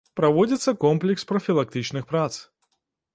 [0.19, 2.31] Праводзіцца комплекс прафілактычных прац.